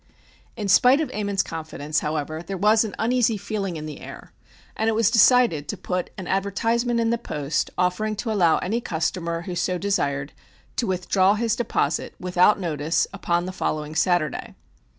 [0.57, 4.33] In spite of Ammon's confidence, however, there was an uneasy feeling in the air,
[4.75, 8.81] and it was decided to put an advertisement in the Post offering to allow any
[8.81, 10.33] customer who so desired
[10.77, 14.55] to withdraw his deposit, without notice, upon the following Saturday.